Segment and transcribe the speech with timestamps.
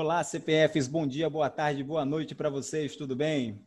[0.00, 3.58] Olá, CPFs, bom dia, boa tarde, boa noite para vocês, tudo bem?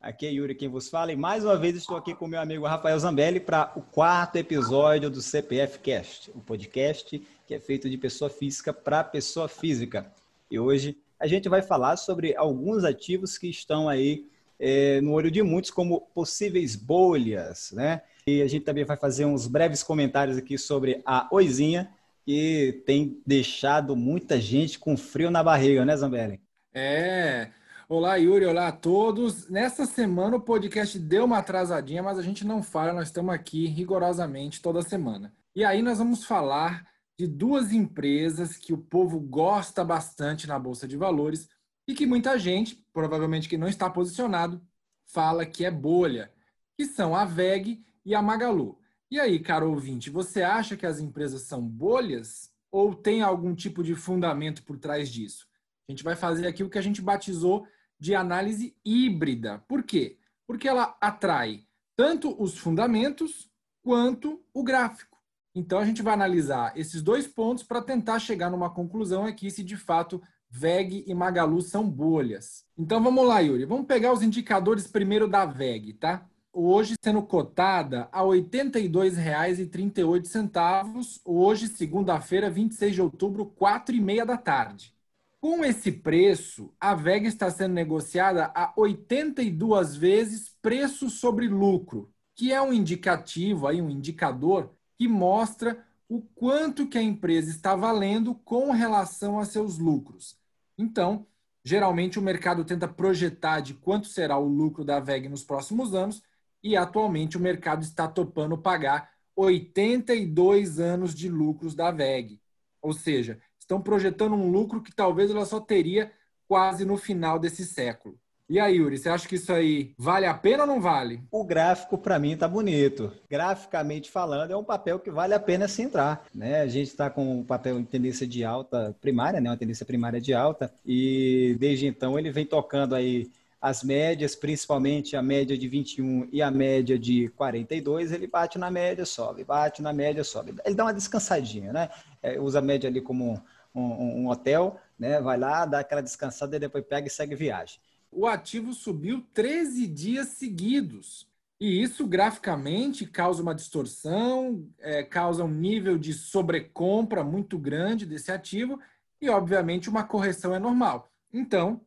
[0.00, 2.64] Aqui é Yuri quem vos fala e mais uma vez estou aqui com meu amigo
[2.64, 7.98] Rafael Zambelli para o quarto episódio do CPF Cast, o podcast que é feito de
[7.98, 10.06] pessoa física para pessoa física.
[10.48, 14.28] E hoje a gente vai falar sobre alguns ativos que estão aí
[14.60, 18.02] é, no olho de muitos como possíveis bolhas, né?
[18.24, 21.90] E a gente também vai fazer uns breves comentários aqui sobre a Oizinha,
[22.24, 26.40] que tem deixado muita gente com frio na barriga, né, Zambelli?
[26.72, 27.50] É.
[27.88, 28.46] Olá, Yuri.
[28.46, 29.48] Olá a todos.
[29.48, 33.66] Nessa semana o podcast deu uma atrasadinha, mas a gente não fala, nós estamos aqui
[33.66, 35.34] rigorosamente toda semana.
[35.54, 36.86] E aí nós vamos falar
[37.18, 41.48] de duas empresas que o povo gosta bastante na Bolsa de Valores
[41.86, 44.62] e que muita gente, provavelmente que não está posicionado,
[45.04, 46.32] fala que é bolha,
[46.76, 48.78] que são a VEG e a Magalu.
[49.12, 53.84] E aí, caro ouvinte, você acha que as empresas são bolhas ou tem algum tipo
[53.84, 55.46] de fundamento por trás disso?
[55.86, 57.66] A gente vai fazer aqui o que a gente batizou
[58.00, 59.62] de análise híbrida.
[59.68, 60.16] Por quê?
[60.46, 63.50] Porque ela atrai tanto os fundamentos
[63.82, 65.18] quanto o gráfico.
[65.54, 69.62] Então a gente vai analisar esses dois pontos para tentar chegar numa conclusão aqui se
[69.62, 72.64] de fato VEG e Magalu são bolhas.
[72.78, 73.66] Então vamos lá, Yuri.
[73.66, 76.26] Vamos pegar os indicadores primeiro da VEG, tá?
[76.52, 84.36] Hoje sendo cotada a R$ 82,38, hoje, segunda-feira, 26 de outubro, 4 e meia da
[84.36, 84.92] tarde.
[85.40, 92.52] Com esse preço, a VEG está sendo negociada a 82 vezes preço sobre lucro, que
[92.52, 98.34] é um indicativo, aí, um indicador que mostra o quanto que a empresa está valendo
[98.34, 100.38] com relação a seus lucros.
[100.78, 101.26] Então,
[101.64, 106.22] geralmente o mercado tenta projetar de quanto será o lucro da VEG nos próximos anos
[106.62, 112.40] e atualmente o mercado está topando pagar 82 anos de lucros da VEG.
[112.80, 116.12] Ou seja, estão projetando um lucro que talvez ela só teria
[116.46, 118.18] quase no final desse século.
[118.52, 121.22] E aí, Yuri, você acha que isso aí vale a pena ou não vale?
[121.30, 123.10] O gráfico, para mim, tá bonito.
[123.30, 126.26] Graficamente falando, é um papel que vale a pena se entrar.
[126.34, 126.60] Né?
[126.60, 129.48] A gente está com um papel em tendência de alta primária, né?
[129.48, 133.30] uma tendência primária de alta, e desde então ele vem tocando aí
[133.62, 138.72] as médias, principalmente a média de 21 e a média de 42, ele bate na
[138.72, 140.52] média, sobe, bate na média, sobe.
[140.64, 141.88] Ele dá uma descansadinha, né?
[142.20, 143.40] É, usa a média ali como
[143.72, 145.20] um, um, um, hotel, né?
[145.20, 147.78] Vai lá, dá aquela descansada e depois pega e segue viagem.
[148.10, 151.30] O ativo subiu 13 dias seguidos.
[151.60, 158.32] E isso graficamente causa uma distorção, é, causa um nível de sobrecompra muito grande desse
[158.32, 158.80] ativo
[159.20, 161.12] e, obviamente, uma correção é normal.
[161.32, 161.80] Então,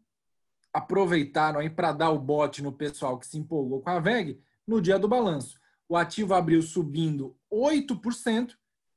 [0.76, 4.82] aproveitaram aí para dar o bote no pessoal que se empolgou com a VEG no
[4.82, 5.58] dia do balanço.
[5.88, 8.52] O ativo abriu subindo 8%,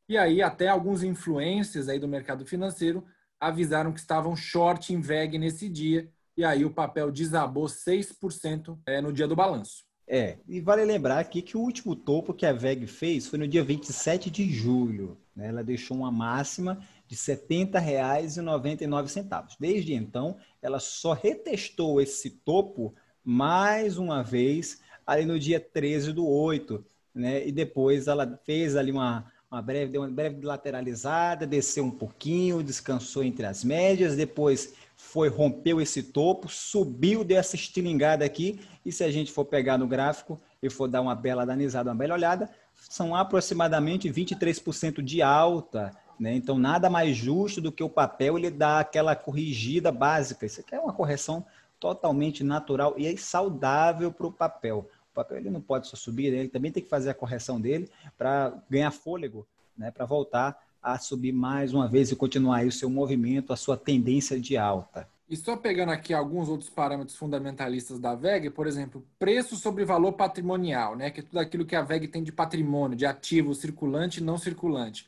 [0.08, 3.04] e aí até alguns influências aí do mercado financeiro
[3.38, 9.00] avisaram que estavam short em VEG nesse dia, e aí o papel desabou 6% é,
[9.00, 9.84] no dia do balanço.
[10.04, 13.46] É, e vale lembrar aqui que o último topo que a VEG fez foi no
[13.46, 15.16] dia 27 de julho.
[15.36, 15.48] Né?
[15.48, 19.56] Ela deixou uma máxima de R$ 70,99.
[19.58, 26.28] Desde então, ela só retestou esse topo mais uma vez ali no dia 13 do
[26.28, 27.48] 8, né?
[27.48, 32.62] E depois ela fez ali uma, uma breve, deu uma breve lateralizada, desceu um pouquinho,
[32.62, 39.02] descansou entre as médias, depois foi rompeu esse topo, subiu dessa estilingada aqui, e se
[39.02, 42.50] a gente for pegar no gráfico e for dar uma bela danizada, uma bela olhada,
[42.74, 46.34] são aproximadamente 23% de alta né?
[46.34, 50.46] Então, nada mais justo do que o papel ele dar aquela corrigida básica.
[50.46, 51.44] Isso aqui é uma correção
[51.78, 54.88] totalmente natural e é saudável para o papel.
[55.12, 56.38] O papel ele não pode só subir, né?
[56.38, 59.46] ele também tem que fazer a correção dele para ganhar fôlego,
[59.76, 59.90] né?
[59.90, 64.40] para voltar a subir mais uma vez e continuar o seu movimento, a sua tendência
[64.40, 65.08] de alta.
[65.28, 70.12] E só pegando aqui alguns outros parâmetros fundamentalistas da VEG, por exemplo, preço sobre valor
[70.12, 74.20] patrimonial, né, que é tudo aquilo que a VEG tem de patrimônio, de ativo circulante
[74.20, 75.06] e não circulante.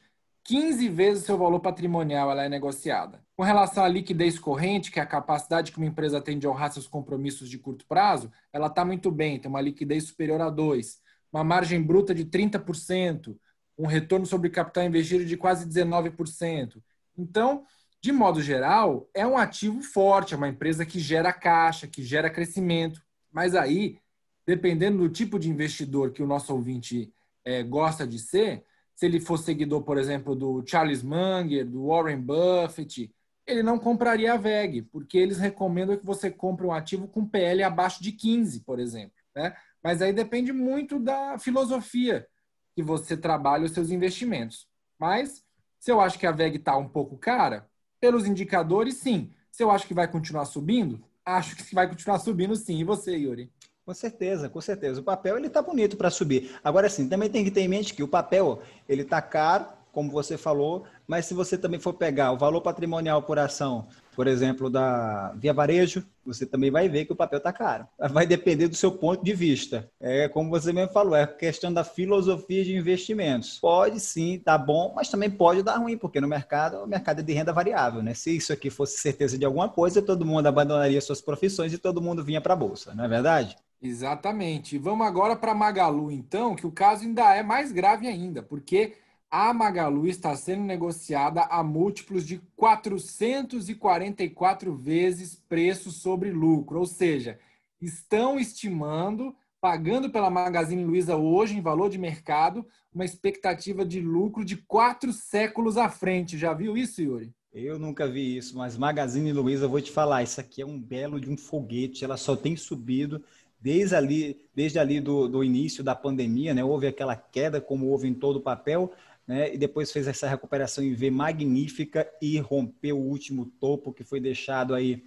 [0.51, 3.23] 15 vezes o seu valor patrimonial ela é negociada.
[3.37, 6.73] Com relação à liquidez corrente, que é a capacidade que uma empresa tem de honrar
[6.73, 10.99] seus compromissos de curto prazo, ela está muito bem, tem uma liquidez superior a 2,
[11.33, 13.37] uma margem bruta de 30%,
[13.79, 16.83] um retorno sobre capital investido de quase 19%.
[17.17, 17.65] Então,
[18.03, 22.29] de modo geral, é um ativo forte, é uma empresa que gera caixa, que gera
[22.29, 23.01] crescimento.
[23.31, 24.01] Mas aí,
[24.45, 27.15] dependendo do tipo de investidor que o nosso ouvinte
[27.45, 28.65] é, gosta de ser,
[29.01, 33.11] se ele for seguidor, por exemplo, do Charles Munger, do Warren Buffett,
[33.47, 37.63] ele não compraria a VEG, porque eles recomendam que você compre um ativo com PL
[37.63, 39.17] abaixo de 15, por exemplo.
[39.35, 39.57] Né?
[39.83, 42.29] Mas aí depende muito da filosofia
[42.77, 44.69] que você trabalha os seus investimentos.
[44.99, 45.43] Mas
[45.79, 47.67] se eu acho que a VEG está um pouco cara,
[47.99, 49.33] pelos indicadores, sim.
[49.51, 52.77] Se eu acho que vai continuar subindo, acho que vai continuar subindo sim.
[52.77, 53.51] E você, Yuri?
[53.91, 55.01] Com certeza, com certeza.
[55.01, 56.53] O papel ele tá bonito para subir.
[56.63, 60.13] Agora sim, também tem que ter em mente que o papel ele tá caro, como
[60.13, 64.71] você falou, mas se você também for pegar o valor patrimonial por ação, por exemplo,
[64.71, 67.85] da Via Varejo, você também vai ver que o papel está caro.
[68.13, 69.91] Vai depender do seu ponto de vista.
[69.99, 73.59] É como você mesmo falou, é questão da filosofia de investimentos.
[73.59, 77.23] Pode sim dar bom, mas também pode dar ruim, porque no mercado, o mercado é
[77.25, 78.15] de renda variável, né?
[78.15, 82.01] Se isso aqui fosse certeza de alguma coisa, todo mundo abandonaria suas profissões e todo
[82.01, 83.57] mundo vinha para a bolsa, não é verdade?
[83.83, 84.77] Exatamente.
[84.77, 88.95] Vamos agora para Magalu, então, que o caso ainda é mais grave ainda, porque
[89.31, 97.39] a Magalu está sendo negociada a múltiplos de 444 vezes preço sobre lucro, ou seja,
[97.81, 104.45] estão estimando, pagando pela Magazine Luiza hoje em valor de mercado, uma expectativa de lucro
[104.45, 106.37] de quatro séculos à frente.
[106.37, 107.33] Já viu isso, Yuri?
[107.53, 111.21] Eu nunca vi isso, mas Magazine Luiza, vou te falar, isso aqui é um belo
[111.21, 113.25] de um foguete, ela só tem subido
[113.61, 116.65] desde ali, desde ali do, do início da pandemia, né?
[116.65, 118.93] Houve aquela queda, como houve em todo o papel,
[119.27, 119.53] né?
[119.55, 124.21] E depois fez essa recuperação em V magnífica e rompeu o último topo que foi
[124.21, 125.05] deixado aí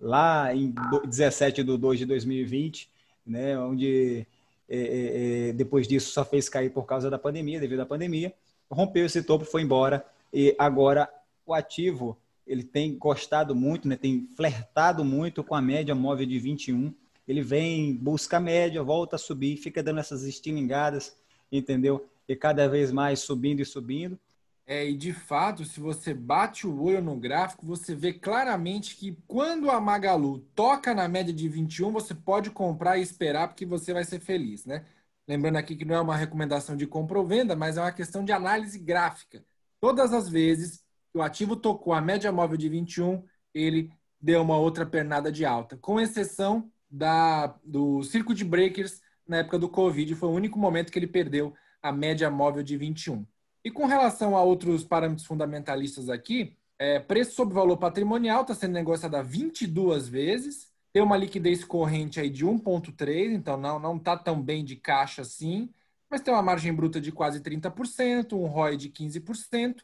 [0.00, 0.74] lá em
[1.06, 2.90] 17 de 2 de 2020,
[3.24, 3.58] né?
[3.58, 4.26] Onde
[4.68, 8.34] é, é, é, depois disso só fez cair por causa da pandemia, devido à pandemia.
[8.70, 11.08] Rompeu esse topo, foi embora e agora
[11.46, 13.96] o ativo ele tem gostado muito, né?
[13.96, 16.92] Tem flertado muito com a média móvel de 21.
[17.32, 21.16] Ele vem, busca a média, volta a subir, fica dando essas estilingadas,
[21.50, 22.08] entendeu?
[22.28, 24.18] e cada vez mais subindo e subindo.
[24.64, 29.16] É, e de fato, se você bate o olho no gráfico, você vê claramente que
[29.26, 33.92] quando a Magalu toca na média de 21, você pode comprar e esperar, porque você
[33.92, 34.84] vai ser feliz, né?
[35.26, 38.24] Lembrando aqui que não é uma recomendação de compra ou venda, mas é uma questão
[38.24, 39.44] de análise gráfica.
[39.80, 40.82] Todas as vezes
[41.12, 43.90] que o ativo tocou a média móvel de 21, ele
[44.20, 49.58] deu uma outra pernada de alta, com exceção da, do circo de breakers na época
[49.58, 53.26] do Covid, foi o único momento que ele perdeu a média móvel de 21.
[53.64, 58.72] E com relação a outros parâmetros fundamentalistas aqui, é, preço sobre valor patrimonial está sendo
[58.72, 64.42] negociado a 22 vezes, tem uma liquidez corrente aí de 1,3, então não está tão
[64.42, 65.70] bem de caixa assim,
[66.10, 69.76] mas tem uma margem bruta de quase 30%, um ROI de 15%,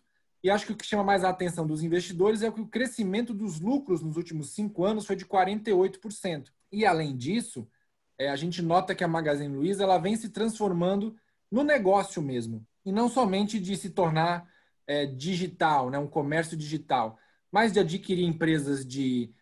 [0.42, 3.32] e acho que o que chama mais a atenção dos investidores é que o crescimento
[3.32, 6.48] dos lucros nos últimos cinco anos foi de 48%.
[6.70, 7.68] E além disso,
[8.18, 11.16] é, a gente nota que a Magazine Luiza ela vem se transformando
[11.50, 12.66] no negócio mesmo.
[12.84, 14.48] E não somente de se tornar
[14.86, 17.18] é, digital, né, um comércio digital,
[17.50, 19.32] mas de adquirir empresas de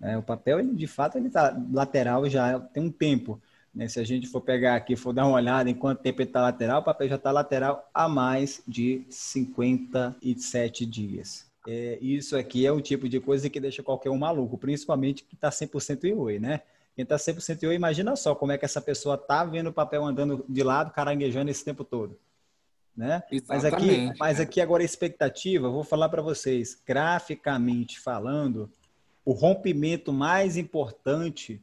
[0.00, 3.40] É, o papel, ele, de fato, ele está lateral já tem um tempo.
[3.74, 3.88] Né?
[3.88, 6.42] Se a gente for pegar aqui, for dar uma olhada em quanto tempo ele está
[6.42, 11.45] lateral, o papel já está lateral há mais de 57 dias.
[11.66, 15.34] É, isso aqui é o tipo de coisa que deixa qualquer um maluco, principalmente que
[15.34, 16.62] está 100% em oi, né?
[16.94, 19.72] Quem está 100% em oi, imagina só como é que essa pessoa está vendo o
[19.72, 22.18] papel andando de lado, caranguejando esse tempo todo.
[22.96, 23.22] Né?
[23.46, 28.70] Mas aqui, mas aqui agora a expectativa, vou falar para vocês, graficamente falando,
[29.22, 31.60] o rompimento mais importante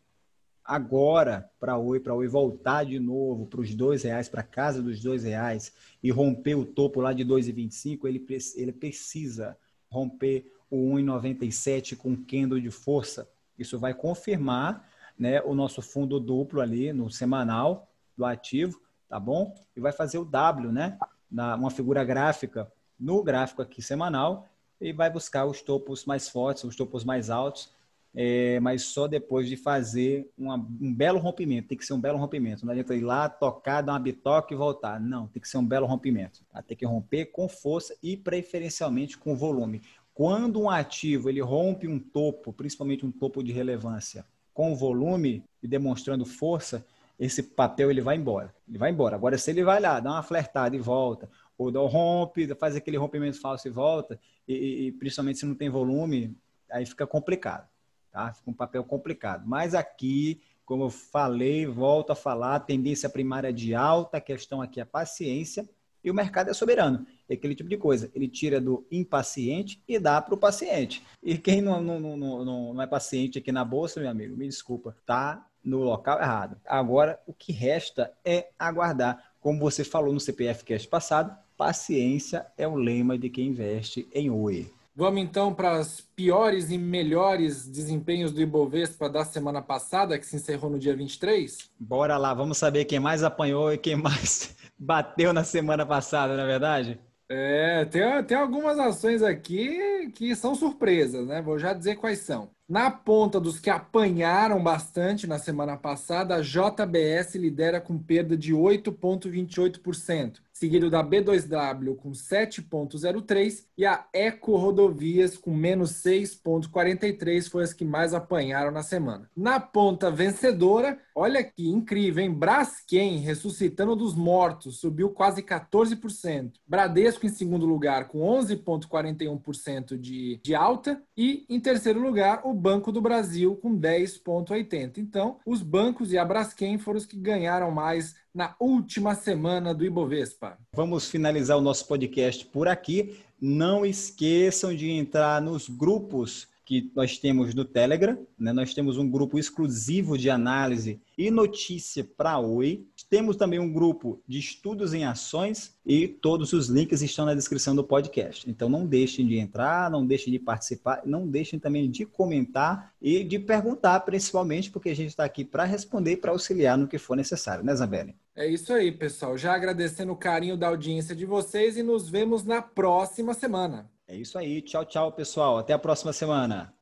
[0.63, 5.01] agora para Oi, para Oi voltar de novo para os dois reais, para casa dos
[5.01, 9.57] dois reais e romper o topo lá de 2,25, ele, ele precisa
[9.93, 13.29] romper o 1,97 com candle de força.
[13.57, 19.53] Isso vai confirmar né, o nosso fundo duplo ali no semanal do ativo, tá bom?
[19.75, 20.97] E vai fazer o W, né?
[21.29, 24.47] Na, uma figura gráfica no gráfico aqui semanal
[24.81, 27.71] e vai buscar os topos mais fortes, os topos mais altos,
[28.15, 31.69] é, mas só depois de fazer uma, um belo rompimento.
[31.69, 32.65] Tem que ser um belo rompimento.
[32.65, 34.99] Não adianta ir lá, tocar, dar uma bitoca e voltar.
[34.99, 36.41] Não, tem que ser um belo rompimento.
[36.51, 36.61] Tá?
[36.61, 39.81] Tem que romper com força e preferencialmente com volume.
[40.13, 45.67] Quando um ativo ele rompe um topo, principalmente um topo de relevância, com volume e
[45.67, 46.85] demonstrando força,
[47.19, 48.53] esse papel ele vai embora.
[48.69, 49.15] Ele vai embora.
[49.15, 51.27] Agora, se ele vai lá, dá uma flertada e volta,
[51.57, 55.55] ou dá um rompe, faz aquele rompimento falso e volta, e, e principalmente se não
[55.55, 56.37] tem volume,
[56.71, 57.67] aí fica complicado.
[58.13, 58.31] Tá?
[58.31, 59.43] Fica um papel complicado.
[59.47, 64.79] Mas aqui, como eu falei, volto a falar, tendência primária de alta, a questão aqui
[64.79, 65.67] é paciência
[66.03, 67.07] e o mercado é soberano.
[67.27, 68.11] É aquele tipo de coisa.
[68.13, 71.03] Ele tira do impaciente e dá para o paciente.
[71.23, 74.47] E quem não, não, não, não, não é paciente aqui na bolsa, meu amigo, me
[74.47, 76.55] desculpa, tá no local errado.
[76.65, 79.31] Agora, o que resta é aguardar.
[79.39, 84.29] Como você falou no CPF Cast passado, paciência é o lema de quem investe em
[84.29, 84.71] OE.
[84.95, 90.35] Vamos então para os piores e melhores desempenhos do Ibovespa da semana passada, que se
[90.35, 91.71] encerrou no dia 23?
[91.79, 96.43] Bora lá, vamos saber quem mais apanhou e quem mais bateu na semana passada, na
[96.43, 96.99] é verdade?
[97.27, 101.41] É, tem, tem algumas ações aqui que são surpresas, né?
[101.41, 102.51] Vou já dizer quais são.
[102.69, 108.53] Na ponta dos que apanharam bastante na semana passada, a JBS lidera com perda de
[108.53, 110.41] 8,28%.
[110.63, 117.83] Seguido da B2W com 7,03 e a Eco Rodovias com menos 6,43 foi as que
[117.83, 119.29] mais apanharam na semana.
[119.35, 122.31] Na ponta vencedora, olha que incrível, hein?
[122.31, 126.53] Braskem ressuscitando dos mortos, subiu quase 14%.
[126.65, 132.89] Bradesco em segundo lugar com 11,41% de, de alta e em terceiro lugar o Banco
[132.89, 134.97] do Brasil com 10,80%.
[134.97, 139.85] Então, os bancos e a Braskem foram os que ganharam mais na última semana do
[139.85, 140.57] Ibovespa.
[140.73, 143.15] Vamos finalizar o nosso podcast por aqui.
[143.39, 148.17] Não esqueçam de entrar nos grupos que nós temos no Telegram.
[148.39, 148.53] Né?
[148.53, 152.85] Nós temos um grupo exclusivo de análise e notícia para Oi.
[153.09, 157.75] Temos também um grupo de estudos em ações e todos os links estão na descrição
[157.75, 158.49] do podcast.
[158.49, 163.23] Então não deixem de entrar, não deixem de participar, não deixem também de comentar e
[163.23, 166.97] de perguntar, principalmente porque a gente está aqui para responder e para auxiliar no que
[166.97, 168.15] for necessário, né, Zambelli?
[168.35, 169.37] É isso aí, pessoal.
[169.37, 173.91] Já agradecendo o carinho da audiência de vocês e nos vemos na próxima semana.
[174.07, 174.59] É isso aí.
[174.63, 175.59] Tchau, tchau, pessoal.
[175.59, 176.73] Até a próxima semana.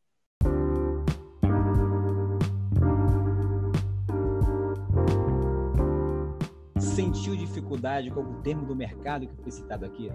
[6.79, 10.09] Sentiu dificuldade com algum termo do mercado que foi citado aqui?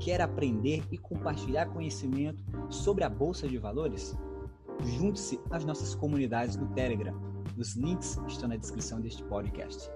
[0.00, 4.16] Quer aprender e compartilhar conhecimento sobre a Bolsa de Valores?
[4.82, 7.35] Junte-se às nossas comunidades no Telegram.
[7.56, 9.90] Os links estão na descrição deste podcast.